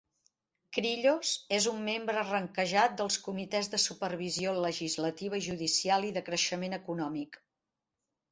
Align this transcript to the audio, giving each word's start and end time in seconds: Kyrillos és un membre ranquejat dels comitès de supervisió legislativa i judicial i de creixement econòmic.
Kyrillos 0.75 1.31
és 1.57 1.65
un 1.71 1.83
membre 1.89 2.21
ranquejat 2.29 2.95
dels 3.01 3.17
comitès 3.27 3.69
de 3.75 3.81
supervisió 3.83 4.53
legislativa 4.65 5.41
i 5.41 5.45
judicial 5.49 6.09
i 6.11 6.13
de 6.17 6.27
creixement 6.31 6.77
econòmic. 6.81 7.39